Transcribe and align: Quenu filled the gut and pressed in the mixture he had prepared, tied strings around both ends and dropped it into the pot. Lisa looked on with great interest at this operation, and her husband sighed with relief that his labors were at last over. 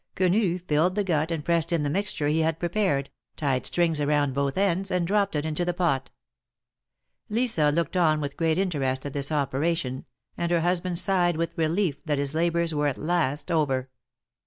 Quenu 0.15 0.57
filled 0.57 0.95
the 0.95 1.03
gut 1.03 1.29
and 1.29 1.45
pressed 1.45 1.71
in 1.71 1.83
the 1.83 1.89
mixture 1.91 2.27
he 2.27 2.39
had 2.39 2.57
prepared, 2.57 3.11
tied 3.37 3.67
strings 3.67 4.01
around 4.01 4.33
both 4.33 4.57
ends 4.57 4.89
and 4.89 5.05
dropped 5.05 5.35
it 5.35 5.45
into 5.45 5.63
the 5.63 5.75
pot. 5.75 6.09
Lisa 7.29 7.69
looked 7.69 7.95
on 7.95 8.19
with 8.19 8.35
great 8.35 8.57
interest 8.57 9.05
at 9.05 9.13
this 9.13 9.31
operation, 9.31 10.05
and 10.35 10.49
her 10.51 10.61
husband 10.61 10.97
sighed 10.97 11.37
with 11.37 11.55
relief 11.55 12.03
that 12.05 12.17
his 12.17 12.33
labors 12.33 12.73
were 12.73 12.87
at 12.87 12.97
last 12.97 13.51
over. 13.51 13.91